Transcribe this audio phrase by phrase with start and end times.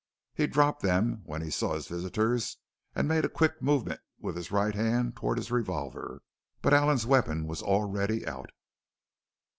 [0.33, 2.57] He dropped them when he saw his visitors
[2.95, 6.23] and made a quick movement with his right hand toward his revolver.
[6.63, 8.49] But Allen's weapon was already out.